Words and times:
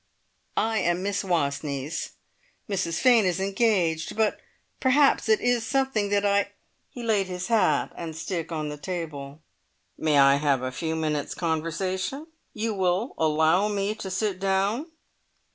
"I 0.57 0.79
am 0.79 1.03
Miss 1.03 1.21
Wastneys. 1.23 2.13
Mrs 2.67 2.99
Fane 2.99 3.23
is 3.27 3.39
engaged. 3.39 4.19
Perhaps 4.79 5.29
it 5.29 5.39
is 5.39 5.63
something 5.63 6.09
that 6.09 6.25
I" 6.25 6.53
He 6.89 7.03
laid 7.03 7.27
his 7.27 7.49
hat 7.49 7.93
and 7.95 8.15
stick 8.15 8.51
on 8.51 8.69
the 8.69 8.77
table. 8.79 9.43
"May 9.99 10.17
I 10.17 10.37
have 10.37 10.63
a 10.63 10.71
few 10.71 10.95
minutes' 10.95 11.35
conversation? 11.35 12.25
You 12.51 12.73
will 12.73 13.13
allow 13.19 13.67
me 13.67 13.93
to 13.93 14.09
sit 14.09 14.39
down?" 14.39 14.87